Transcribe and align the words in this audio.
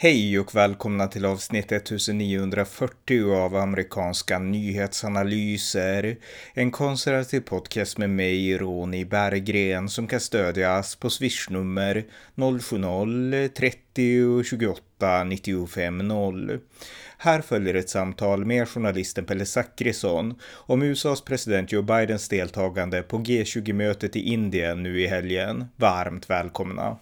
Hej 0.00 0.38
och 0.38 0.54
välkomna 0.54 1.06
till 1.06 1.24
avsnitt 1.24 1.72
1940 1.72 3.34
av 3.34 3.56
amerikanska 3.56 4.38
nyhetsanalyser. 4.38 6.16
En 6.54 6.70
konservativ 6.70 7.40
podcast 7.40 7.98
med 7.98 8.10
mig, 8.10 8.58
Ronny 8.58 9.04
Berggren, 9.04 9.88
som 9.88 10.06
kan 10.06 10.20
stödjas 10.20 10.96
på 10.96 11.10
swishnummer 11.10 12.04
070-30 12.36 14.42
28 14.42 15.24
95 15.24 15.98
0. 15.98 16.60
Här 17.18 17.40
följer 17.40 17.74
ett 17.74 17.90
samtal 17.90 18.44
med 18.44 18.68
journalisten 18.68 19.24
Pelle 19.24 19.46
Zackrisson 19.46 20.34
om 20.52 20.82
USAs 20.82 21.24
president 21.24 21.72
Joe 21.72 21.82
Bidens 21.82 22.28
deltagande 22.28 23.02
på 23.02 23.18
G20-mötet 23.18 24.16
i 24.16 24.20
Indien 24.20 24.82
nu 24.82 25.00
i 25.00 25.06
helgen. 25.06 25.64
Varmt 25.76 26.30
välkomna! 26.30 26.96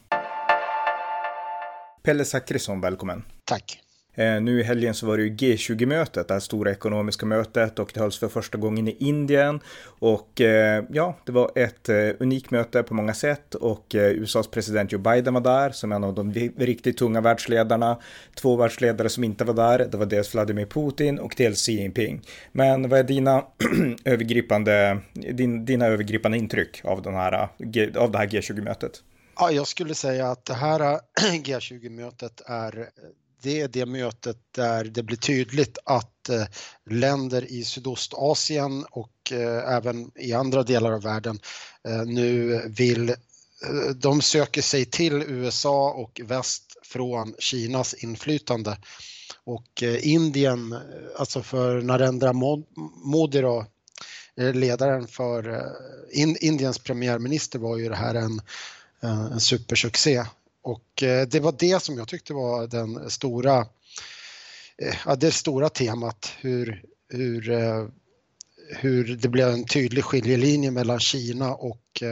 Pelle 2.06 2.24
Zackrisson, 2.24 2.80
välkommen. 2.80 3.22
Tack. 3.44 3.80
Eh, 4.14 4.40
nu 4.40 4.60
i 4.60 4.62
helgen 4.62 4.94
så 4.94 5.06
var 5.06 5.16
det 5.16 5.22
ju 5.22 5.34
G20-mötet, 5.34 6.28
det 6.28 6.34
här 6.34 6.40
stora 6.40 6.70
ekonomiska 6.70 7.26
mötet 7.26 7.78
och 7.78 7.90
det 7.94 8.00
hölls 8.00 8.18
för 8.18 8.28
första 8.28 8.58
gången 8.58 8.88
i 8.88 8.96
Indien. 9.00 9.60
Och 9.84 10.40
eh, 10.40 10.84
ja, 10.90 11.16
det 11.26 11.32
var 11.32 11.50
ett 11.54 11.88
eh, 11.88 11.96
unikt 12.18 12.50
möte 12.50 12.82
på 12.82 12.94
många 12.94 13.14
sätt 13.14 13.54
och 13.54 13.86
USAs 13.94 14.50
president 14.50 14.92
Joe 14.92 15.00
Biden 15.00 15.34
var 15.34 15.40
där 15.40 15.70
som 15.70 15.92
en 15.92 16.04
av 16.04 16.14
de 16.14 16.32
riktigt 16.58 16.96
tunga 16.96 17.20
världsledarna. 17.20 17.98
Två 18.34 18.56
världsledare 18.56 19.08
som 19.08 19.24
inte 19.24 19.44
var 19.44 19.54
där, 19.54 19.78
det 19.78 19.96
var 19.96 20.06
dels 20.06 20.34
Vladimir 20.34 20.66
Putin 20.66 21.18
och 21.18 21.34
dels 21.36 21.58
Xi 21.58 21.72
Jinping. 21.72 22.22
Men 22.52 22.88
vad 22.88 22.98
är 22.98 23.04
dina 23.04 23.44
övergripande, 24.04 24.98
din, 25.12 25.64
dina 25.64 25.86
övergripande 25.86 26.38
intryck 26.38 26.80
av, 26.84 27.02
den 27.02 27.14
här, 27.14 27.32
av 27.96 28.10
det 28.10 28.18
här 28.18 28.26
G20-mötet? 28.26 29.02
Ja, 29.38 29.50
jag 29.50 29.66
skulle 29.66 29.94
säga 29.94 30.30
att 30.30 30.44
det 30.44 30.54
här 30.54 31.00
G20-mötet 31.20 32.40
är 32.46 32.90
det 33.42 33.60
är 33.60 33.68
det 33.68 33.86
mötet 33.86 34.36
där 34.50 34.84
det 34.84 35.02
blir 35.02 35.16
tydligt 35.16 35.78
att 35.84 36.28
eh, 36.28 36.44
länder 36.90 37.52
i 37.52 37.64
Sydostasien 37.64 38.84
och 38.90 39.32
eh, 39.32 39.74
även 39.76 40.10
i 40.14 40.32
andra 40.32 40.62
delar 40.62 40.92
av 40.92 41.02
världen 41.02 41.40
eh, 41.88 42.02
nu 42.04 42.62
vill 42.68 43.14
de 43.94 44.22
söker 44.22 44.62
sig 44.62 44.84
till 44.84 45.14
USA 45.14 45.90
och 45.90 46.20
väst 46.24 46.76
från 46.82 47.34
Kinas 47.38 47.94
inflytande. 47.94 48.78
Och 49.44 49.82
Indien, 50.00 50.76
alltså 51.16 51.42
för 51.42 51.82
Narendra 51.82 52.32
Modi 53.04 53.40
då, 53.40 53.66
ledaren 54.36 55.06
för 55.06 55.62
Indiens 56.40 56.78
premiärminister 56.78 57.58
var 57.58 57.76
ju 57.76 57.88
det 57.88 57.96
här 57.96 58.14
en 58.14 58.40
en 59.00 59.40
supersuccé. 59.40 60.24
Och 60.62 61.02
eh, 61.02 61.26
det 61.26 61.40
var 61.40 61.54
det 61.58 61.82
som 61.82 61.98
jag 61.98 62.08
tyckte 62.08 62.34
var 62.34 62.66
den 62.66 63.10
stora, 63.10 63.58
eh, 64.78 64.96
ja, 65.06 65.16
det 65.16 65.32
stora 65.32 65.68
temat 65.68 66.32
hur, 66.38 66.84
hur, 67.08 67.42
hur 68.76 69.16
det 69.16 69.28
blev 69.28 69.48
en 69.48 69.64
tydlig 69.64 70.04
skiljelinje 70.04 70.70
mellan 70.70 71.00
Kina 71.00 71.54
och, 71.54 72.02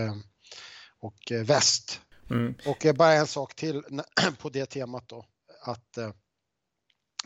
och 1.01 1.33
väst. 1.45 2.01
Mm. 2.31 2.55
Och 2.67 2.87
bara 2.95 3.13
en 3.13 3.27
sak 3.27 3.57
till 3.57 3.83
på 4.39 4.49
det 4.49 4.67
temat 4.67 5.09
då, 5.09 5.25
att 5.63 5.99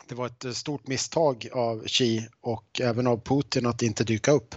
det 0.08 0.14
var 0.14 0.26
ett 0.26 0.56
stort 0.56 0.86
misstag 0.86 1.48
av 1.52 1.84
Xi 1.86 2.28
och 2.40 2.80
även 2.80 3.06
av 3.06 3.20
Putin 3.20 3.66
att 3.66 3.82
inte 3.82 4.04
dyka 4.04 4.32
upp. 4.32 4.54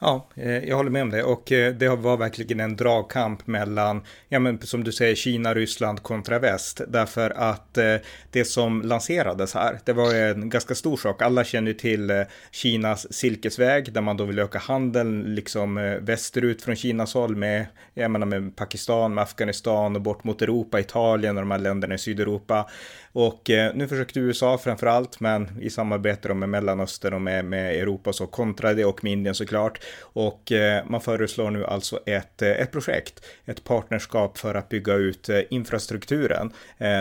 Ja, 0.00 0.28
eh, 0.34 0.68
jag 0.68 0.76
håller 0.76 0.90
med 0.90 1.02
om 1.02 1.10
det 1.10 1.22
och 1.22 1.52
eh, 1.52 1.74
det 1.74 1.88
var 1.88 2.16
verkligen 2.16 2.60
en 2.60 2.76
dragkamp 2.76 3.46
mellan, 3.46 4.02
ja 4.28 4.38
men 4.38 4.60
som 4.60 4.84
du 4.84 4.92
säger, 4.92 5.14
Kina, 5.14 5.54
Ryssland 5.54 6.02
kontra 6.02 6.38
väst. 6.38 6.80
Därför 6.88 7.30
att 7.30 7.78
eh, 7.78 7.96
det 8.30 8.44
som 8.44 8.82
lanserades 8.82 9.54
här, 9.54 9.78
det 9.84 9.92
var 9.92 10.14
en 10.14 10.50
ganska 10.50 10.74
stor 10.74 10.96
sak. 10.96 11.22
Alla 11.22 11.44
känner 11.44 11.72
till 11.72 12.24
Kinas 12.50 13.12
silkesväg 13.12 13.92
där 13.92 14.00
man 14.00 14.16
då 14.16 14.24
vill 14.24 14.38
öka 14.38 14.58
handeln 14.58 15.22
liksom 15.34 15.98
västerut 16.00 16.62
från 16.62 16.76
Kinas 16.76 17.14
håll 17.14 17.36
med, 17.36 17.66
jag 17.94 18.10
menar 18.10 18.26
med 18.26 18.56
Pakistan, 18.56 19.14
med 19.14 19.22
Afghanistan 19.22 19.96
och 19.96 20.02
bort 20.02 20.24
mot 20.24 20.42
Europa, 20.42 20.80
Italien 20.80 21.36
och 21.36 21.42
de 21.42 21.50
här 21.50 21.58
länderna 21.58 21.94
i 21.94 21.98
Sydeuropa. 21.98 22.70
Och 23.12 23.42
nu 23.74 23.88
försökte 23.88 24.20
USA 24.20 24.58
framför 24.58 24.86
allt, 24.86 25.20
men 25.20 25.62
i 25.62 25.70
samarbete 25.70 26.34
med 26.34 26.48
Mellanöstern 26.48 27.14
och 27.14 27.20
med, 27.20 27.44
med 27.44 27.74
Europa 27.74 28.12
så 28.12 28.26
kontra 28.26 28.74
det 28.74 28.84
och 28.84 29.04
med 29.04 29.12
Indien 29.12 29.34
såklart. 29.34 29.80
Och 29.98 30.52
eh, 30.52 30.84
man 30.86 31.00
föreslår 31.00 31.50
nu 31.50 31.66
alltså 31.66 32.00
ett, 32.06 32.42
eh, 32.42 32.50
ett 32.50 32.72
projekt, 32.72 33.24
ett 33.44 33.64
partnerskap 33.64 34.38
för 34.38 34.54
att 34.54 34.68
bygga 34.68 34.94
ut 34.94 35.28
eh, 35.28 35.40
infrastrukturen 35.50 36.52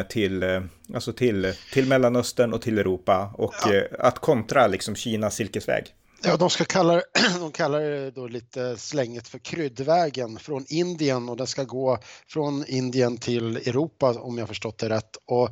till, 0.09 0.61
alltså 0.93 1.13
till, 1.13 1.53
till 1.73 1.87
Mellanöstern 1.87 2.53
och 2.53 2.61
till 2.61 2.77
Europa 2.77 3.33
och 3.37 3.53
ja. 3.65 3.81
att 3.99 4.19
kontra 4.19 4.67
liksom 4.67 4.95
Kinas 4.95 5.35
silkesväg. 5.35 5.85
Ja, 6.23 6.37
de, 6.37 6.49
ska 6.49 6.65
kalla, 6.65 7.01
de 7.39 7.51
kallar 7.51 7.79
det 7.79 8.11
då 8.11 8.27
lite 8.27 8.77
slänget 8.77 9.27
för 9.27 9.39
kryddvägen 9.39 10.39
från 10.39 10.65
Indien 10.69 11.29
och 11.29 11.37
den 11.37 11.47
ska 11.47 11.63
gå 11.63 11.99
från 12.27 12.65
Indien 12.67 13.17
till 13.17 13.57
Europa 13.57 14.19
om 14.19 14.37
jag 14.37 14.47
förstått 14.47 14.77
det 14.77 14.89
rätt. 14.89 15.17
Och 15.25 15.49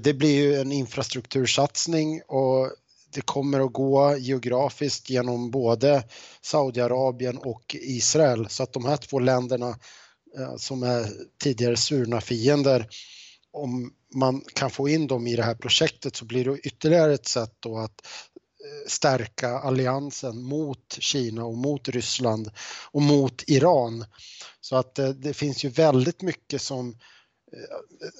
det 0.00 0.14
blir 0.14 0.42
ju 0.42 0.54
en 0.54 0.72
infrastruktursatsning 0.72 2.22
och 2.28 2.70
det 3.14 3.20
kommer 3.20 3.60
att 3.60 3.72
gå 3.72 4.16
geografiskt 4.16 5.10
genom 5.10 5.50
både 5.50 6.04
Saudiarabien 6.42 7.38
och 7.38 7.76
Israel 7.80 8.48
så 8.48 8.62
att 8.62 8.72
de 8.72 8.84
här 8.84 8.96
två 8.96 9.18
länderna 9.18 9.68
eh, 10.38 10.56
som 10.56 10.82
är 10.82 11.06
tidigare 11.38 11.76
surna 11.76 12.20
fiender 12.20 12.88
om 13.52 13.92
man 14.14 14.42
kan 14.54 14.70
få 14.70 14.88
in 14.88 15.06
dem 15.06 15.26
i 15.26 15.36
det 15.36 15.42
här 15.42 15.54
projektet 15.54 16.16
så 16.16 16.24
blir 16.24 16.44
det 16.44 16.58
ytterligare 16.58 17.14
ett 17.14 17.28
sätt 17.28 17.56
då 17.60 17.78
att 17.78 18.06
eh, 18.64 18.88
stärka 18.88 19.48
alliansen 19.48 20.42
mot 20.42 20.96
Kina 20.98 21.44
och 21.44 21.56
mot 21.56 21.88
Ryssland 21.88 22.50
och 22.90 23.02
mot 23.02 23.42
Iran. 23.46 24.04
Så 24.60 24.76
att 24.76 24.94
det, 24.94 25.12
det 25.12 25.34
finns 25.34 25.64
ju 25.64 25.68
väldigt 25.68 26.22
mycket 26.22 26.62
som, 26.62 26.98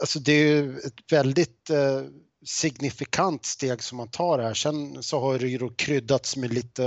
alltså 0.01 0.19
det 0.19 0.33
är 0.33 0.47
ju 0.47 0.79
ett 0.79 1.13
väldigt 1.13 1.71
eh, 1.71 2.03
signifikant 2.45 3.45
steg 3.47 3.83
som 3.83 3.97
man 3.97 4.09
tar 4.09 4.39
här. 4.39 4.55
Sen 4.55 5.03
så 5.03 5.21
har 5.21 5.39
det 5.39 5.49
ju 5.49 5.59
då 5.59 5.71
kryddats 5.71 6.37
med 6.37 6.55
lite 6.55 6.87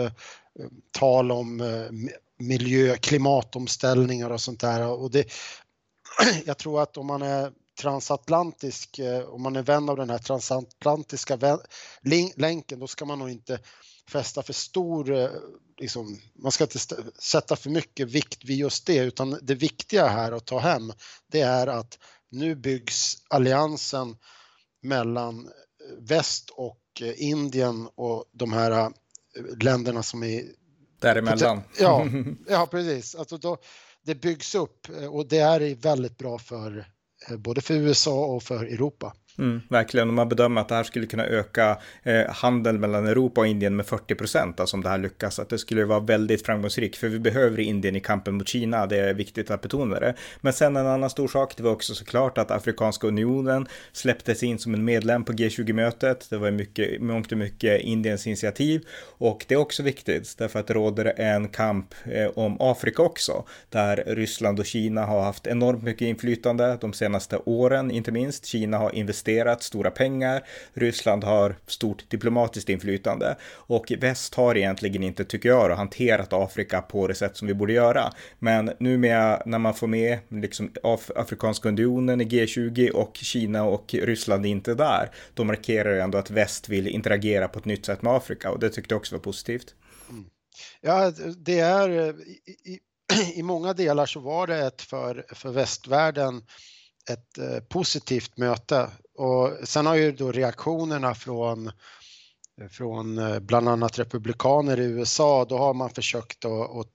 eh, 0.60 0.68
tal 0.92 1.32
om 1.32 1.62
eh, 1.62 2.10
miljö, 2.40 2.98
klimatomställningar 2.98 4.30
och 4.30 4.42
sånt 4.42 4.60
där 4.60 4.88
och 4.88 5.12
det, 5.12 5.28
jag 6.46 6.58
tror 6.58 6.82
att 6.82 6.98
om 6.98 7.08
man 7.08 7.22
är 7.22 7.52
transatlantisk, 7.82 9.00
eh, 9.00 9.22
om 9.22 9.42
man 9.42 9.56
är 9.56 9.64
vän 9.64 9.90
av 9.90 9.98
den 9.98 10.10
här 10.10 10.18
transatlantiska 10.18 11.60
länken, 12.36 12.80
då 12.80 12.88
ska 12.88 13.06
man 13.06 13.20
nog 13.20 13.30
inte 13.30 13.60
fästa 14.10 14.44
för 14.44 14.54
stor, 14.54 15.32
liksom, 15.80 16.20
man 16.36 16.52
ska 16.52 16.64
inte 16.64 16.80
sätta 17.20 17.56
för 17.56 17.70
mycket 17.70 18.08
vikt 18.08 18.46
vid 18.46 18.58
just 18.58 18.86
det, 18.86 18.98
utan 18.98 19.40
det 19.42 19.56
viktiga 19.56 20.08
här 20.08 20.32
att 20.32 20.46
ta 20.46 20.60
hem, 20.60 20.94
det 21.32 21.42
är 21.42 21.68
att 21.68 22.00
nu 22.30 22.56
byggs 22.56 23.18
alliansen 23.28 24.18
mellan 24.88 25.40
eh, 25.40 25.52
väst 26.00 26.50
och 26.50 26.82
Indien 27.16 27.88
och 27.96 28.26
de 28.32 28.54
här 28.54 28.92
länderna 29.62 30.04
som 30.04 30.24
är 30.24 30.44
Däremellan. 31.00 31.62
Ja, 31.80 32.08
ja 32.48 32.68
precis. 32.72 33.16
Alltså 33.16 33.38
då, 33.38 33.58
det 34.06 34.16
byggs 34.16 34.56
upp 34.56 34.88
och 35.10 35.28
det 35.28 35.40
är 35.40 35.76
väldigt 35.76 36.18
bra 36.18 36.40
för 36.40 36.88
Eh, 37.30 37.38
både 37.38 37.62
för 37.62 37.74
USA 37.74 38.26
och 38.26 38.44
för 38.44 38.66
Europa. 38.66 39.14
Mm, 39.40 39.62
verkligen, 39.70 40.10
om 40.10 40.16
man 40.16 40.30
bedömer 40.30 40.62
att 40.62 40.70
det 40.70 40.76
här 40.76 40.84
skulle 40.84 41.06
kunna 41.06 41.26
öka 41.26 41.78
eh, 42.04 42.30
handeln 42.30 42.80
mellan 42.80 43.08
Europa 43.08 43.42
och 43.42 43.48
Indien 43.48 43.76
med 43.76 43.86
40 43.86 44.16
procent, 44.16 44.60
alltså 44.60 44.78
om 44.78 44.84
det 44.84 44.90
här 44.90 44.98
lyckas. 44.98 45.40
Att 45.40 45.50
det 45.50 45.58
skulle 45.58 45.86
vara 45.86 46.00
väldigt 46.00 46.46
framgångsrikt, 46.46 46.98
för 46.98 47.08
vi 47.08 47.20
behöver 47.20 47.60
Indien 47.60 47.96
i 47.96 48.00
kampen 48.00 48.34
mot 48.34 48.48
Kina, 48.48 48.86
det 48.86 48.98
är 48.98 49.14
viktigt 49.14 49.52
att 49.52 49.62
betona 49.62 50.00
det. 50.00 50.14
Men 50.42 50.54
sen 50.54 50.76
en 50.76 50.88
annan 50.88 51.10
stor 51.10 51.28
sak, 51.28 51.58
det 51.58 51.64
var 51.64 51.72
också 51.72 51.96
såklart 51.96 52.38
att 52.38 52.52
Afrikanska 52.52 53.08
unionen 53.08 53.68
släpptes 53.92 54.44
in 54.44 54.60
som 54.60 54.74
en 54.74 54.86
medlem 54.86 55.24
på 55.24 55.34
G20-mötet. 55.34 56.30
Det 56.30 56.38
var 56.38 56.52
mycket, 56.52 57.02
mångt 57.02 57.32
och 57.32 57.38
mycket 57.38 57.82
Indiens 57.82 58.28
initiativ 58.28 58.86
och 59.18 59.46
det 59.48 59.54
är 59.54 59.60
också 59.60 59.84
viktigt 59.84 60.38
därför 60.38 60.60
att 60.60 60.68
det 60.68 60.74
råder 60.74 61.14
en 61.18 61.48
kamp 61.48 61.94
eh, 62.06 62.28
om 62.28 62.58
Afrika 62.60 63.02
också, 63.02 63.44
där 63.70 64.04
Ryssland 64.08 64.60
och 64.60 64.66
Kina 64.66 65.06
har 65.06 65.22
haft 65.22 65.48
enormt 65.48 65.84
mycket 65.84 66.06
inflytande 66.06 66.78
de 66.82 66.94
senaste 66.94 67.38
åren, 67.46 67.92
inte 67.92 68.12
minst. 68.12 68.46
Kina 68.46 68.78
har 68.78 68.96
investerat 68.96 69.27
investerat 69.28 69.64
stora 69.64 69.92
pengar. 69.92 70.44
Ryssland 70.74 71.24
har 71.24 71.56
stort 71.68 72.10
diplomatiskt 72.10 72.70
inflytande 72.70 73.38
och 73.68 73.92
väst 74.00 74.36
har 74.36 74.58
egentligen 74.58 75.04
inte, 75.04 75.26
tycker 75.26 75.50
jag, 75.50 75.76
hanterat 75.76 76.34
Afrika 76.34 76.82
på 76.82 77.08
det 77.08 77.16
sätt 77.16 77.38
som 77.38 77.48
vi 77.48 77.54
borde 77.54 77.74
göra. 77.74 78.14
Men 78.40 78.72
nu 78.80 78.98
när 78.98 79.60
man 79.60 79.74
får 79.74 79.88
med 79.88 80.20
liksom 80.30 80.72
Af 80.84 81.12
Afrikanska 81.16 81.70
unionen 81.70 82.22
i 82.22 82.26
G20 82.26 82.90
och 82.90 83.16
Kina 83.16 83.64
och 83.64 83.94
Ryssland 83.94 84.46
är 84.46 84.50
inte 84.50 84.74
där, 84.74 85.12
då 85.34 85.44
markerar 85.44 85.96
det 85.96 86.02
ändå 86.02 86.18
att 86.18 86.32
väst 86.32 86.70
vill 86.70 86.88
interagera 86.88 87.48
på 87.48 87.60
ett 87.60 87.66
nytt 87.66 87.86
sätt 87.86 88.02
med 88.02 88.14
Afrika 88.14 88.52
och 88.52 88.60
det 88.60 88.70
tyckte 88.70 88.94
jag 88.94 89.00
också 89.00 89.16
var 89.16 89.20
positivt. 89.20 89.76
Mm. 90.10 90.26
Ja, 90.82 91.12
det 91.38 91.60
är 91.60 91.90
i, 91.90 92.40
i, 92.66 92.80
i 93.40 93.44
många 93.44 93.74
delar 93.74 94.06
så 94.06 94.20
var 94.20 94.48
det 94.48 94.58
ett 94.58 94.82
för, 94.82 95.26
för 95.34 95.52
västvärlden 95.52 96.44
ett 97.10 97.38
eh, 97.38 97.60
positivt 97.70 98.38
möte 98.38 98.90
och 99.18 99.52
sen 99.64 99.86
har 99.86 99.96
ju 99.96 100.12
då 100.12 100.32
reaktionerna 100.32 101.16
från 101.16 101.72
från 102.70 103.18
eh, 103.18 103.40
bland 103.40 103.70
annat 103.70 104.00
republikaner 104.00 104.80
i 104.80 104.84
USA, 104.84 105.46
då 105.46 105.58
har 105.58 105.74
man 105.74 105.90
försökt 105.90 106.46
att, 106.46 106.52
att 106.52 106.88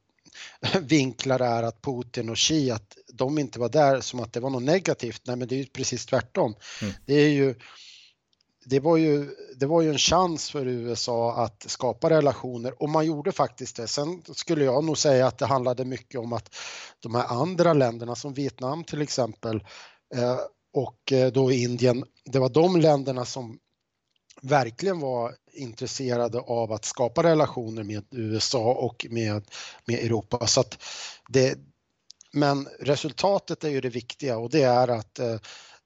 vinkla 0.83 1.39
det 1.39 1.45
här 1.45 1.63
att 1.63 1.83
Putin 1.83 2.29
och 2.29 2.37
Xi, 2.37 2.71
att 2.71 2.97
de 3.13 3.39
inte 3.39 3.61
var 3.61 3.69
där 3.69 4.01
som 4.01 4.21
att 4.21 4.33
det 4.33 4.41
var 4.41 4.51
något 4.51 4.63
negativt. 4.63 5.23
Nej, 5.25 5.37
men 5.37 5.49
det 5.49 5.55
är 5.55 5.59
ju 5.59 5.67
precis 5.67 6.07
tvärtom. 6.07 6.55
Mm. 6.83 6.95
Det 7.07 7.15
är 7.15 7.29
ju 7.29 7.55
det 8.65 8.81
var, 8.81 8.97
ju, 8.97 9.31
det 9.57 9.67
var 9.67 9.83
ju 9.83 9.91
en 9.91 9.99
chans 9.99 10.51
för 10.51 10.67
USA 10.67 11.35
att 11.45 11.65
skapa 11.69 12.11
relationer 12.11 12.83
och 12.83 12.89
man 12.89 13.07
gjorde 13.07 13.33
faktiskt 13.33 13.77
det. 13.77 13.87
Sen 13.87 14.23
skulle 14.35 14.65
jag 14.65 14.85
nog 14.85 14.99
säga 14.99 15.27
att 15.27 15.39
det 15.39 15.47
handlade 15.47 15.85
mycket 15.85 16.21
om 16.21 16.33
att 16.33 16.55
de 17.01 17.15
här 17.15 17.27
andra 17.27 17.73
länderna 17.73 18.15
som 18.15 18.35
Vietnam 18.35 18.85
till 18.85 19.03
exempel 19.03 19.65
eh, 20.15 20.39
och 20.73 21.13
eh, 21.13 21.33
då 21.33 21.53
Indien, 21.53 22.05
det 22.25 22.39
var 22.39 22.49
de 22.49 22.81
länderna 22.81 23.25
som 23.25 23.59
verkligen 24.43 25.01
var 25.01 25.35
intresserade 25.53 26.41
av 26.41 26.73
att 26.73 26.85
skapa 26.85 27.23
relationer 27.23 27.83
med 27.83 28.05
USA 28.11 28.75
och 28.75 29.07
med, 29.11 29.45
med 29.85 29.99
Europa. 29.99 30.47
Så 30.47 30.61
att 30.61 30.83
det, 31.29 31.59
men 32.33 32.69
resultatet 32.81 33.65
är 33.65 33.69
ju 33.69 33.81
det 33.81 33.89
viktiga 33.89 34.39
och 34.39 34.51
det 34.51 34.63
är 34.63 34.89
att 34.89 35.19
Eh, 35.19 35.39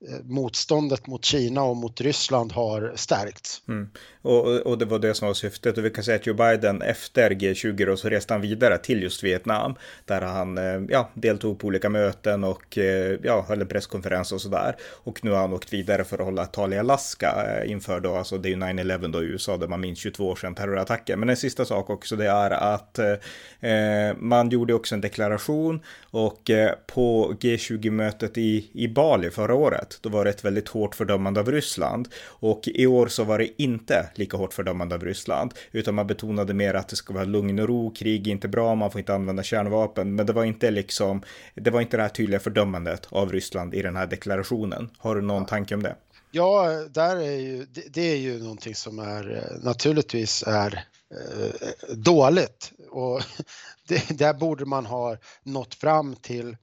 Eh, 0.05 0.25
motståndet 0.25 1.07
mot 1.07 1.25
Kina 1.25 1.63
och 1.63 1.77
mot 1.77 2.01
Ryssland 2.01 2.53
har 2.53 2.93
stärkts. 2.95 3.63
Mm. 3.69 3.89
Och, 4.23 4.57
och, 4.57 4.79
det 4.79 4.85
var 4.85 4.99
det 4.99 5.15
som 5.15 5.27
var 5.27 5.35
syftet 5.35 5.79
och 5.79 5.85
vi 5.85 5.91
kan 5.91 6.05
säga 6.05 6.17
att 6.17 6.27
Joe 6.27 6.35
Biden 6.35 6.83
efter 6.83 7.31
G20 7.31 7.87
då 7.87 7.97
så 7.97 8.09
reste 8.09 8.35
han 8.35 8.41
vidare 8.41 8.79
till 8.79 9.03
just 9.03 9.25
Vietnam 9.25 9.75
där 10.05 10.21
han 10.21 10.59
eh, 10.59 10.83
ja, 10.89 11.11
deltog 11.15 11.59
på 11.59 11.67
olika 11.67 11.89
möten 11.89 12.45
och 12.45 12.79
eh, 12.79 13.19
ja, 13.23 13.45
höll 13.49 13.61
en 13.61 13.69
presskonferens 13.69 14.33
och 14.33 14.41
sådär. 14.41 14.77
Och 14.83 15.25
nu 15.25 15.31
har 15.31 15.39
han 15.39 15.53
åkt 15.53 15.73
vidare 15.73 16.05
för 16.05 16.19
att 16.19 16.25
hålla 16.25 16.43
ett 16.43 16.53
tal 16.53 16.73
i 16.73 16.79
Alaska 16.79 17.65
inför 17.65 18.01
då, 18.01 18.15
alltså 18.15 18.39
det 18.39 18.49
är 18.49 18.51
ju 18.51 18.57
9-11 18.57 19.13
då 19.13 19.23
i 19.23 19.27
USA 19.27 19.57
där 19.57 19.69
man 19.69 19.81
minns 19.81 19.99
22 19.99 20.29
år 20.29 20.37
sedan 20.37 20.55
terrorattacken. 20.55 21.21
Men 21.21 21.29
en 21.29 21.37
sista 21.37 21.65
sak 21.65 21.91
också 21.91 22.17
det 22.17 22.27
är 22.27 22.51
att 22.51 22.99
eh, 22.99 24.17
man 24.17 24.51
gjorde 24.51 24.75
också 24.75 24.95
en 24.95 25.01
deklaration 25.01 25.81
och 26.11 26.51
eh, 26.51 26.73
på 26.87 27.35
G20-mötet 27.41 28.39
i, 28.39 28.71
i 28.73 28.89
Bali 28.89 29.31
förra 29.31 29.55
året 29.55 29.86
då 30.01 30.09
var 30.09 30.25
det 30.25 30.31
ett 30.31 30.45
väldigt 30.45 30.69
hårt 30.69 30.95
fördömande 30.95 31.41
av 31.41 31.51
Ryssland. 31.51 32.09
Och 32.27 32.69
i 32.69 32.87
år 32.87 33.07
så 33.09 33.25
var 33.25 33.39
det 33.39 33.63
inte 33.63 34.11
lika 34.15 34.37
hårt 34.37 34.55
fördömande 34.55 34.95
av 34.95 35.05
Ryssland, 35.05 35.55
utan 35.73 35.95
man 35.95 36.07
betonade 36.07 36.55
mer 36.55 36.75
att 36.75 36.89
det 36.89 36.97
ska 36.97 37.15
vara 37.15 37.25
lugn 37.25 37.59
och 37.59 37.69
ro, 37.69 37.91
krig 37.91 38.29
är 38.29 38.33
inte 38.33 38.49
bra, 38.49 38.75
man 38.75 38.91
får 38.91 38.99
inte 38.99 39.15
använda 39.15 39.43
kärnvapen, 39.43 40.15
men 40.15 40.27
det 40.27 40.33
var 40.33 40.45
inte 40.45 40.71
liksom, 40.71 41.23
det 41.55 41.71
var 41.71 41.81
inte 41.81 41.97
det 41.97 42.03
här 42.03 42.11
tydliga 42.11 42.41
fördömandet 42.41 43.07
av 43.11 43.33
Ryssland 43.33 43.75
i 43.75 43.83
den 43.83 43.97
här 43.97 44.07
deklarationen. 44.07 44.91
Har 44.99 45.15
du 45.15 45.21
någon 45.21 45.43
ja. 45.43 45.49
tanke 45.49 45.75
om 45.75 45.83
det? 45.83 45.97
Ja, 46.31 46.69
där 46.91 47.17
är 47.17 47.41
ju, 47.41 47.65
det, 47.65 47.83
det 47.95 48.13
är 48.13 48.17
ju 48.17 48.39
någonting 48.39 48.75
som 48.75 48.99
är 48.99 49.53
naturligtvis 49.63 50.45
är 50.47 50.85
eh, 51.15 51.95
dåligt 51.97 52.73
och 52.91 53.21
det, 53.89 54.19
där 54.19 54.35
borde 54.35 54.65
man 54.65 54.87
ha 54.87 55.17
nått 55.43 55.75
fram 55.75 56.15
till 56.15 56.57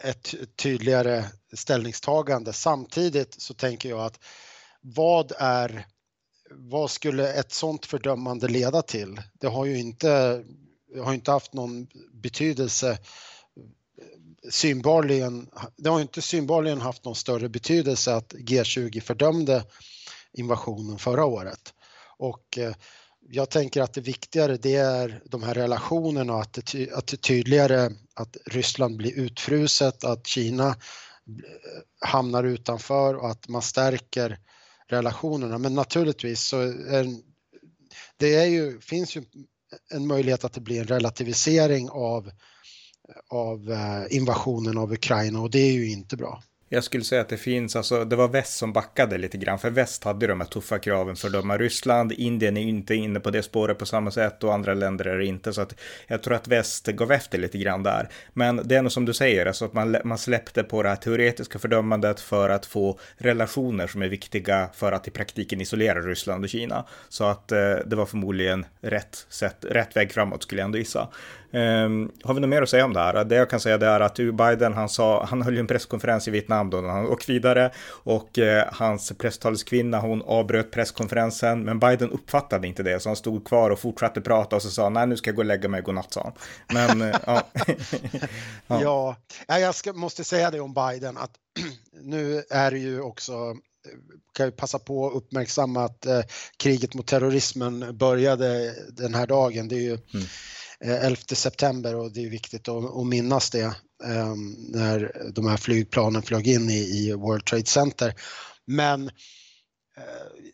ett 0.00 0.34
tydligare 0.56 1.24
ställningstagande. 1.52 2.52
Samtidigt 2.52 3.42
så 3.42 3.54
tänker 3.54 3.88
jag 3.88 4.00
att 4.00 4.18
vad 4.80 5.32
är 5.38 5.86
vad 6.50 6.90
skulle 6.90 7.32
ett 7.32 7.52
sådant 7.52 7.86
fördömande 7.86 8.48
leda 8.48 8.82
till? 8.82 9.22
Det 9.32 9.46
har 9.46 9.64
ju 9.64 9.78
inte, 9.78 10.44
har 11.02 11.14
inte 11.14 11.30
haft 11.30 11.52
någon 11.54 11.86
betydelse 12.12 12.98
synbarligen, 14.50 15.50
det 15.76 15.90
har 15.90 16.00
inte 16.00 16.22
synbarligen 16.22 16.80
haft 16.80 17.04
någon 17.04 17.14
större 17.14 17.48
betydelse 17.48 18.14
att 18.14 18.32
G20 18.32 19.00
fördömde 19.00 19.64
invasionen 20.32 20.98
förra 20.98 21.24
året. 21.24 21.74
Och 22.18 22.58
eh, 22.58 22.74
jag 23.28 23.50
tänker 23.50 23.82
att 23.82 23.92
det 23.92 24.00
viktigare 24.00 24.56
det 24.56 24.74
är 24.74 25.22
de 25.24 25.42
här 25.42 25.54
relationerna 25.54 26.34
och 26.34 26.40
att 26.40 26.52
det, 26.72 26.92
att 26.92 27.06
det 27.06 27.16
tydligare 27.16 27.90
att 28.14 28.36
Ryssland 28.46 28.96
blir 28.96 29.12
utfruset, 29.12 30.04
att 30.04 30.26
Kina 30.26 30.68
eh, 30.68 30.74
hamnar 32.00 32.44
utanför 32.44 33.14
och 33.14 33.30
att 33.30 33.48
man 33.48 33.62
stärker 33.62 34.38
relationerna. 34.88 35.58
Men 35.58 35.74
naturligtvis 35.74 36.40
så 36.40 36.60
är, 36.60 37.06
det 38.16 38.34
är 38.34 38.46
ju, 38.46 38.80
finns 38.80 39.16
ju 39.16 39.24
en 39.92 40.06
möjlighet 40.06 40.44
att 40.44 40.52
det 40.52 40.60
blir 40.60 40.80
en 40.80 40.86
relativisering 40.86 41.90
av, 41.90 42.30
av 43.28 43.70
eh, 43.70 44.16
invasionen 44.16 44.78
av 44.78 44.92
Ukraina 44.92 45.40
och 45.40 45.50
det 45.50 45.58
är 45.58 45.72
ju 45.72 45.90
inte 45.90 46.16
bra. 46.16 46.42
Jag 46.72 46.84
skulle 46.84 47.04
säga 47.04 47.20
att 47.20 47.28
det 47.28 47.36
finns, 47.36 47.76
alltså 47.76 48.04
det 48.04 48.16
var 48.16 48.28
väst 48.28 48.56
som 48.56 48.72
backade 48.72 49.18
lite 49.18 49.38
grann, 49.38 49.58
för 49.58 49.70
väst 49.70 50.04
hade 50.04 50.26
de 50.26 50.40
här 50.40 50.48
tuffa 50.48 50.78
kraven 50.78 51.16
för 51.16 51.26
att 51.26 51.32
döma 51.32 51.58
Ryssland. 51.58 52.12
Indien 52.12 52.56
är 52.56 52.62
inte 52.62 52.94
inne 52.94 53.20
på 53.20 53.30
det 53.30 53.42
spåret 53.42 53.78
på 53.78 53.86
samma 53.86 54.10
sätt 54.10 54.44
och 54.44 54.54
andra 54.54 54.74
länder 54.74 55.04
är 55.04 55.18
det 55.18 55.26
inte, 55.26 55.52
så 55.52 55.60
att 55.60 55.80
jag 56.06 56.22
tror 56.22 56.34
att 56.34 56.48
väst 56.48 56.86
gav 56.86 57.12
efter 57.12 57.38
lite 57.38 57.58
grann 57.58 57.82
där. 57.82 58.08
Men 58.32 58.60
det 58.64 58.76
är 58.76 58.82
nog 58.82 58.92
som 58.92 59.04
du 59.04 59.14
säger, 59.14 59.46
alltså 59.46 59.64
att 59.64 59.72
man, 59.72 59.96
man 60.04 60.18
släppte 60.18 60.62
på 60.62 60.82
det 60.82 60.88
här 60.88 60.96
teoretiska 60.96 61.58
fördömandet 61.58 62.20
för 62.20 62.48
att 62.48 62.66
få 62.66 62.98
relationer 63.16 63.86
som 63.86 64.02
är 64.02 64.08
viktiga 64.08 64.68
för 64.74 64.92
att 64.92 65.08
i 65.08 65.10
praktiken 65.10 65.60
isolera 65.60 66.00
Ryssland 66.00 66.44
och 66.44 66.50
Kina. 66.50 66.86
Så 67.08 67.24
att 67.24 67.52
eh, 67.52 67.74
det 67.86 67.96
var 67.96 68.06
förmodligen 68.06 68.66
rätt 68.80 69.26
sätt, 69.28 69.64
rätt 69.68 69.96
väg 69.96 70.12
framåt 70.12 70.42
skulle 70.42 70.60
jag 70.60 70.64
ändå 70.66 70.78
gissa. 70.78 71.08
Um, 71.52 72.12
har 72.24 72.34
vi 72.34 72.40
något 72.40 72.50
mer 72.50 72.62
att 72.62 72.68
säga 72.68 72.84
om 72.84 72.92
det 72.92 73.00
här? 73.00 73.24
Det 73.24 73.34
jag 73.34 73.50
kan 73.50 73.60
säga 73.60 73.78
det 73.78 73.86
är 73.86 74.00
att 74.00 74.16
Biden, 74.16 74.72
han 74.72 74.88
sa, 74.88 75.24
han 75.24 75.42
höll 75.42 75.54
ju 75.54 75.60
en 75.60 75.66
presskonferens 75.66 76.28
i 76.28 76.30
Vietnam 76.30 76.70
då 76.70 76.80
när 76.80 76.88
han 76.88 77.06
åkte 77.06 77.32
vidare 77.32 77.72
och 77.86 78.38
eh, 78.38 78.68
hans 78.72 79.12
presstaleskvinna, 79.18 80.00
hon 80.00 80.22
avbröt 80.22 80.70
presskonferensen, 80.70 81.64
men 81.64 81.78
Biden 81.78 82.10
uppfattade 82.10 82.68
inte 82.68 82.82
det, 82.82 83.00
så 83.00 83.08
han 83.08 83.16
stod 83.16 83.46
kvar 83.46 83.70
och 83.70 83.78
fortsatte 83.78 84.20
prata 84.20 84.56
och 84.56 84.62
så 84.62 84.70
sa 84.70 84.88
nej, 84.88 85.06
nu 85.06 85.16
ska 85.16 85.30
jag 85.30 85.36
gå 85.36 85.42
och 85.42 85.46
lägga 85.46 85.68
mig, 85.68 85.82
godnatt, 85.82 86.12
sa 86.12 86.22
han. 86.22 86.32
Men, 86.74 87.10
eh, 87.10 87.16
ja. 87.26 87.42
ja. 88.66 89.16
ja, 89.46 89.58
jag 89.58 89.74
ska, 89.74 89.92
måste 89.92 90.24
säga 90.24 90.50
det 90.50 90.60
om 90.60 90.74
Biden, 90.74 91.16
att 91.16 91.30
nu 92.02 92.42
är 92.50 92.70
det 92.70 92.78
ju 92.78 93.00
också 93.00 93.56
kan 94.34 94.46
ju 94.46 94.52
passa 94.52 94.78
på 94.78 95.06
att 95.06 95.14
uppmärksamma 95.14 95.84
att 95.84 96.06
eh, 96.06 96.20
kriget 96.56 96.94
mot 96.94 97.06
terrorismen 97.06 97.96
började 97.98 98.74
den 98.88 99.14
här 99.14 99.26
dagen. 99.26 99.68
Det 99.68 99.74
är 99.74 99.80
ju 99.80 99.98
mm 100.14 100.26
Eh, 100.84 101.04
11 101.04 101.16
september 101.34 101.96
och 101.96 102.12
det 102.12 102.24
är 102.24 102.30
viktigt 102.30 102.68
att, 102.68 103.06
minnas 103.06 103.50
det 103.50 103.74
ehm, 104.04 104.52
när 104.58 105.30
de 105.34 105.46
här 105.46 105.56
flygplanen 105.56 106.22
flög 106.22 106.48
in 106.48 106.70
i, 106.70 107.12
World 107.12 107.44
Trade 107.44 107.66
Center. 107.66 108.14
Men 108.66 109.06
eh, 109.96 110.04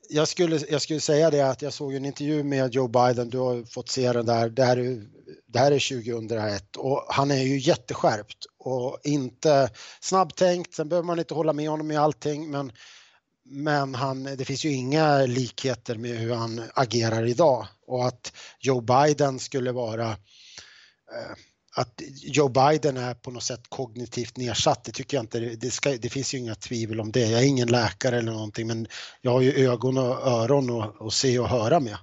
jag 0.08 0.28
skulle, 0.28 0.60
jag 0.70 0.82
skulle 0.82 1.00
säga 1.00 1.30
det 1.30 1.50
att 1.50 1.62
jag 1.62 1.72
såg 1.72 1.94
en 1.94 2.04
intervju 2.04 2.42
med 2.42 2.74
Joe 2.74 2.88
Biden, 2.88 3.30
du 3.30 3.38
har 3.38 3.64
fått 3.64 3.88
se 3.88 4.12
den 4.12 4.26
där, 4.26 4.48
det 4.48 4.64
här 4.64 4.76
är, 4.76 5.02
det 5.46 5.58
här 5.58 5.72
är 5.72 6.02
2001 6.02 6.76
och 6.76 7.06
han 7.08 7.30
är 7.30 7.42
ju 7.42 7.58
jätteskärpt 7.58 8.38
och 8.58 8.98
inte 9.04 9.70
snabbtänkt, 10.00 10.74
sen 10.74 10.88
behöver 10.88 11.06
man 11.06 11.18
inte 11.18 11.34
hålla 11.34 11.52
med 11.52 11.68
honom 11.68 11.90
i 11.90 11.96
allting 11.96 12.50
men 12.50 12.72
men 13.48 13.94
han, 13.94 14.24
det 14.24 14.44
finns 14.44 14.64
ju 14.64 14.72
inga 14.72 15.18
likheter 15.18 15.96
med 15.96 16.18
hur 16.18 16.34
han 16.34 16.62
agerar 16.74 17.26
idag 17.26 17.66
och 17.86 18.06
att 18.06 18.32
Joe 18.58 18.80
Biden 18.80 19.38
skulle 19.38 19.72
vara 19.72 20.10
eh, 20.10 21.36
att 21.76 22.02
Joe 22.22 22.48
Biden 22.48 22.96
är 22.96 23.14
på 23.14 23.30
något 23.30 23.42
sätt 23.42 23.60
kognitivt 23.68 24.36
nedsatt, 24.36 24.84
det 24.84 24.92
tycker 24.92 25.16
jag 25.16 25.22
inte, 25.22 25.38
det, 25.40 25.70
ska, 25.70 25.90
det 25.90 26.08
finns 26.08 26.34
ju 26.34 26.38
inga 26.38 26.54
tvivel 26.54 27.00
om 27.00 27.12
det. 27.12 27.26
Jag 27.26 27.42
är 27.42 27.46
ingen 27.46 27.68
läkare 27.68 28.18
eller 28.18 28.32
någonting 28.32 28.66
men 28.66 28.86
jag 29.20 29.30
har 29.30 29.40
ju 29.40 29.68
ögon 29.68 29.98
och 29.98 30.26
öron 30.26 30.92
att 31.00 31.12
se 31.12 31.38
och 31.38 31.48
höra 31.48 31.80
med. 31.80 31.96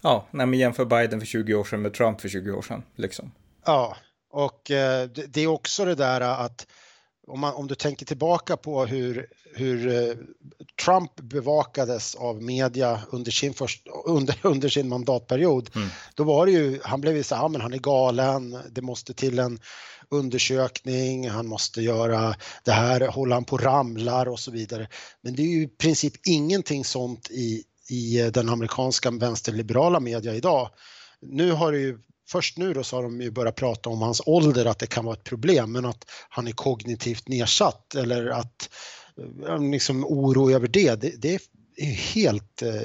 Ja, 0.00 0.26
nej 0.30 0.46
men 0.46 0.58
jämför 0.58 0.84
Biden 0.84 1.20
för 1.20 1.26
20 1.26 1.54
år 1.54 1.64
sedan 1.64 1.82
med 1.82 1.94
Trump 1.94 2.20
för 2.20 2.28
20 2.28 2.52
år 2.52 2.62
sedan. 2.62 2.82
Liksom. 2.96 3.32
Ja, 3.64 3.96
och 4.30 4.70
eh, 4.70 5.08
det 5.28 5.40
är 5.40 5.46
också 5.46 5.84
det 5.84 5.94
där 5.94 6.20
att 6.20 6.66
om, 7.26 7.40
man, 7.40 7.54
om 7.54 7.66
du 7.66 7.74
tänker 7.74 8.06
tillbaka 8.06 8.56
på 8.56 8.86
hur, 8.86 9.26
hur 9.54 9.88
eh, 9.88 10.16
Trump 10.84 11.16
bevakades 11.16 12.14
av 12.14 12.42
media 12.42 13.00
under 13.10 13.30
sin, 13.30 13.54
först, 13.54 13.86
under, 14.06 14.38
under 14.42 14.68
sin 14.68 14.88
mandatperiod, 14.88 15.70
mm. 15.74 15.88
då 16.14 16.24
var 16.24 16.46
det 16.46 16.52
ju, 16.52 16.80
han 16.84 17.00
blev 17.00 17.16
ju 17.16 17.22
så 17.22 17.34
här, 17.34 17.48
men 17.48 17.60
han 17.60 17.72
är 17.72 17.78
galen, 17.78 18.58
det 18.70 18.82
måste 18.82 19.14
till 19.14 19.38
en 19.38 19.58
undersökning, 20.08 21.30
han 21.30 21.46
måste 21.46 21.82
göra 21.82 22.34
det 22.64 22.72
här, 22.72 23.08
håller 23.08 23.34
han 23.34 23.44
på 23.44 23.58
ramlar 23.58 24.28
och 24.28 24.40
så 24.40 24.50
vidare. 24.50 24.88
Men 25.20 25.34
det 25.34 25.42
är 25.42 25.46
ju 25.46 25.62
i 25.62 25.68
princip 25.68 26.12
ingenting 26.26 26.84
sånt 26.84 27.30
i, 27.30 27.62
i 27.90 28.30
den 28.34 28.48
amerikanska 28.48 29.10
vänsterliberala 29.10 30.00
media 30.00 30.34
idag. 30.34 30.70
Nu 31.20 31.52
har 31.52 31.72
det 31.72 31.78
ju 31.78 31.98
först 32.28 32.58
nu 32.58 32.72
då 32.72 32.84
så 32.84 32.96
har 32.96 33.02
de 33.02 33.20
ju 33.20 33.30
börjat 33.30 33.56
prata 33.56 33.90
om 33.90 34.02
hans 34.02 34.22
ålder, 34.26 34.64
att 34.64 34.78
det 34.78 34.86
kan 34.86 35.04
vara 35.04 35.16
ett 35.16 35.24
problem, 35.24 35.72
men 35.72 35.84
att 35.84 36.04
han 36.28 36.46
är 36.46 36.52
kognitivt 36.52 37.28
nedsatt 37.28 37.94
eller 37.94 38.26
att 38.26 38.70
eh, 39.48 39.70
liksom 39.70 40.04
oro 40.04 40.50
över 40.50 40.68
det, 40.68 40.94
det, 40.94 41.22
det 41.22 41.38
är 41.76 41.86
helt, 41.86 42.62
eh, 42.62 42.82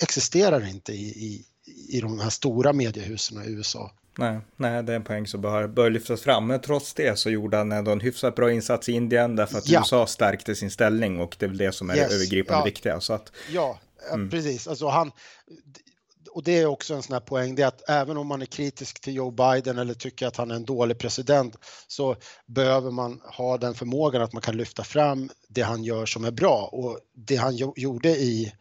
existerar 0.00 0.68
inte 0.68 0.92
i, 0.92 1.06
i, 1.06 1.44
i 1.88 2.00
de 2.00 2.20
här 2.20 2.30
stora 2.30 2.72
mediehusen 2.72 3.44
i 3.44 3.50
USA. 3.50 3.92
Nej, 4.18 4.40
nej, 4.56 4.82
det 4.82 4.92
är 4.92 4.96
en 4.96 5.04
poäng 5.04 5.26
som 5.26 5.40
bör, 5.40 5.66
bör 5.66 5.90
lyftas 5.90 6.20
fram. 6.20 6.46
Men 6.46 6.60
trots 6.60 6.94
det 6.94 7.18
så 7.18 7.30
gjorde 7.30 7.56
han 7.56 7.72
ändå 7.72 7.90
en 7.90 8.00
hyfsat 8.00 8.34
bra 8.34 8.52
insats 8.52 8.88
i 8.88 8.92
Indien 8.92 9.36
därför 9.36 9.58
att 9.58 9.68
ja. 9.68 9.80
USA 9.80 10.06
stärkte 10.06 10.54
sin 10.54 10.70
ställning 10.70 11.20
och 11.20 11.36
det 11.38 11.46
är 11.46 11.48
väl 11.48 11.58
det 11.58 11.72
som 11.72 11.90
är 11.90 11.96
yes. 11.96 12.08
det 12.08 12.14
övergripande 12.14 12.60
ja. 12.60 12.64
viktiga. 12.64 13.00
Så 13.00 13.12
att, 13.12 13.32
ja, 13.52 13.78
mm. 14.12 14.30
precis. 14.30 14.68
Alltså 14.68 14.88
han, 14.88 15.12
och 16.36 16.42
det 16.42 16.58
är 16.58 16.66
också 16.66 16.94
en 16.94 17.02
sån 17.02 17.12
här 17.12 17.20
poäng, 17.20 17.54
det 17.54 17.62
är 17.62 17.66
att 17.66 17.90
även 17.90 18.16
om 18.16 18.26
man 18.26 18.42
är 18.42 18.46
kritisk 18.46 19.00
till 19.00 19.14
Joe 19.14 19.30
Biden 19.30 19.78
eller 19.78 19.94
tycker 19.94 20.26
att 20.26 20.36
han 20.36 20.50
är 20.50 20.54
en 20.54 20.64
dålig 20.64 20.98
president 20.98 21.56
så 21.86 22.16
behöver 22.46 22.90
man 22.90 23.20
ha 23.24 23.58
den 23.58 23.74
förmågan 23.74 24.22
att 24.22 24.32
man 24.32 24.42
kan 24.42 24.56
lyfta 24.56 24.84
fram 24.84 25.30
det 25.48 25.62
han 25.62 25.84
gör 25.84 26.06
som 26.06 26.24
är 26.24 26.30
bra 26.30 26.68
och 26.72 26.98
det 27.14 27.36
han 27.36 27.56
gjorde 27.76 28.08
i 28.08 28.52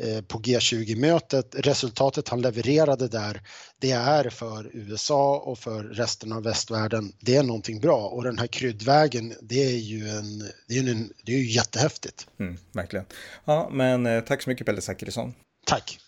eh, 0.00 0.22
på 0.22 0.38
G20-mötet, 0.38 1.54
resultatet 1.54 2.28
han 2.28 2.42
levererade 2.42 3.08
där, 3.08 3.42
det 3.80 3.90
är 3.90 4.30
för 4.30 4.70
USA 4.72 5.38
och 5.38 5.58
för 5.58 5.82
resten 5.82 6.32
av 6.32 6.42
västvärlden, 6.42 7.12
det 7.20 7.36
är 7.36 7.42
någonting 7.42 7.80
bra 7.80 8.08
och 8.08 8.24
den 8.24 8.38
här 8.38 8.46
kryddvägen, 8.46 9.34
det 9.40 9.64
är 9.64 9.78
ju, 9.78 10.08
en, 10.08 10.38
det 10.68 10.78
är 10.78 10.90
en, 10.90 11.12
det 11.24 11.32
är 11.32 11.38
ju 11.38 11.50
jättehäftigt. 11.50 12.26
Mm, 12.38 12.56
verkligen. 12.72 13.06
Ja, 13.44 13.68
men 13.72 14.06
eh, 14.06 14.20
tack 14.20 14.42
så 14.42 14.50
mycket 14.50 14.66
Pelle 14.66 14.80
Zackrisson. 14.80 15.34
Tack. 15.66 16.00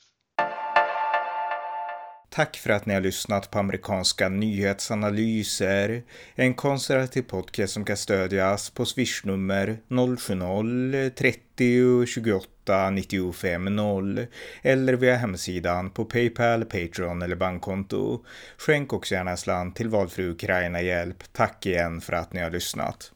Tack 2.30 2.56
för 2.56 2.70
att 2.70 2.86
ni 2.86 2.94
har 2.94 3.00
lyssnat 3.00 3.50
på 3.50 3.58
amerikanska 3.58 4.28
nyhetsanalyser. 4.28 6.02
En 6.34 6.54
konservativ 6.54 7.22
podcast 7.22 7.72
som 7.72 7.84
kan 7.84 7.96
stödjas 7.96 8.70
på 8.70 8.86
swishnummer 8.86 9.78
070-30 9.88 12.06
28 12.06 12.90
95 12.90 13.76
0 13.76 14.26
eller 14.62 14.92
via 14.92 15.16
hemsidan 15.16 15.90
på 15.90 16.04
Paypal, 16.04 16.64
Patreon 16.64 17.22
eller 17.22 17.36
bankkonto. 17.36 18.24
Skänk 18.56 18.92
också 18.92 19.14
gärna 19.14 19.36
slant 19.36 19.76
till 19.76 19.88
valfri 19.88 20.24
Ukraina-hjälp. 20.24 21.24
Tack 21.32 21.66
igen 21.66 22.00
för 22.00 22.12
att 22.12 22.32
ni 22.32 22.40
har 22.40 22.50
lyssnat. 22.50 23.12